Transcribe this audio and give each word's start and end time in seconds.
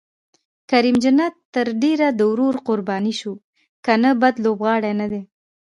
کریم 0.71 0.97
جنت 1.03 1.33
تر 1.53 1.67
ډېره 1.81 2.07
د 2.13 2.21
ورور 2.31 2.55
قرباني 2.67 3.13
شو، 3.19 3.33
که 3.83 3.93
نه 4.03 4.11
بد 4.21 4.35
لوبغاړی 4.43 4.93
نه 5.01 5.07
دی. 5.11 5.21